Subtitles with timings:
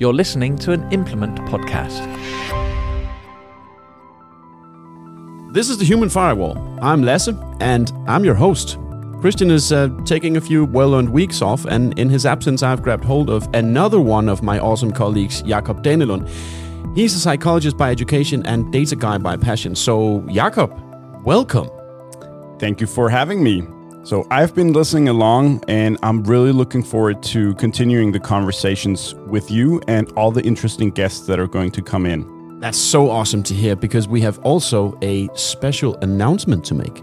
[0.00, 2.04] You're listening to an Implement podcast.
[5.52, 6.56] This is the Human Firewall.
[6.80, 8.78] I'm Lasse, and I'm your host.
[9.20, 12.80] Christian is uh, taking a few well earned weeks off, and in his absence, I've
[12.80, 16.28] grabbed hold of another one of my awesome colleagues, Jakob Danelund.
[16.94, 19.74] He's a psychologist by education and data guy by passion.
[19.74, 20.80] So, Jakob,
[21.24, 21.68] welcome.
[22.60, 23.66] Thank you for having me.
[24.08, 29.50] So, I've been listening along, and I'm really looking forward to continuing the conversations with
[29.50, 32.58] you and all the interesting guests that are going to come in.
[32.58, 37.02] That's so awesome to hear because we have also a special announcement to make.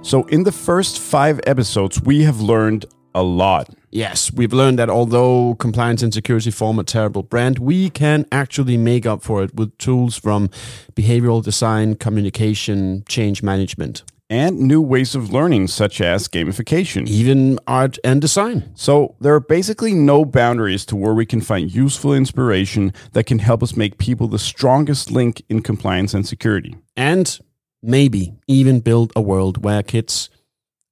[0.00, 3.68] So, in the first five episodes, we have learned a lot.
[3.90, 8.78] Yes, we've learned that although compliance and security form a terrible brand, we can actually
[8.78, 10.48] make up for it with tools from
[10.94, 17.98] behavioral design, communication, change management, and new ways of learning, such as gamification, even art
[18.02, 18.70] and design.
[18.74, 23.38] So, there are basically no boundaries to where we can find useful inspiration that can
[23.38, 26.76] help us make people the strongest link in compliance and security.
[26.96, 27.38] And
[27.82, 30.28] maybe even build a world where kids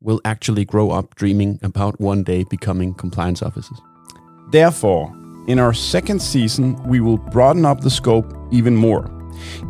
[0.00, 3.80] will actually grow up dreaming about one day becoming compliance officers.
[4.50, 5.12] Therefore,
[5.48, 9.10] in our second season, we will broaden up the scope even more.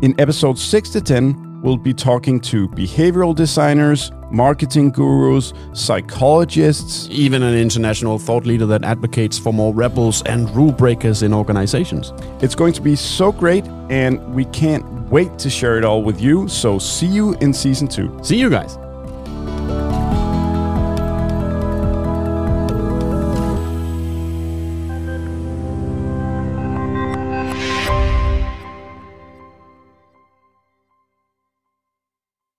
[0.01, 7.41] In episodes 6 to 10, we'll be talking to behavioral designers, marketing gurus, psychologists, even
[7.41, 12.13] an international thought leader that advocates for more rebels and rule breakers in organizations.
[12.41, 16.21] It's going to be so great, and we can't wait to share it all with
[16.21, 16.47] you.
[16.47, 18.17] So, see you in season two.
[18.21, 18.77] See you guys.